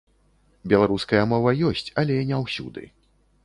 [0.73, 2.83] Беларуская мова ёсць, але не ўсюды.